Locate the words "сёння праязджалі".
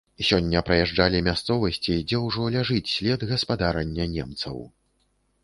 0.27-1.19